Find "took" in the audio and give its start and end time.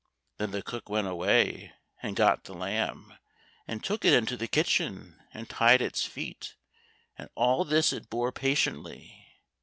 3.83-4.03